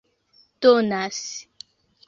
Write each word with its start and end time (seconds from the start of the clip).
donas 0.61 1.21